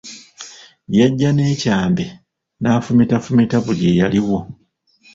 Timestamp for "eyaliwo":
3.91-4.39